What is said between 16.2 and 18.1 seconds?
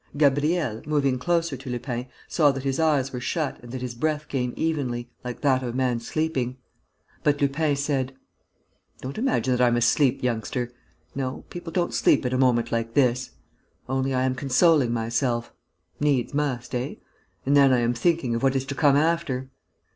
must, eh?... And then I am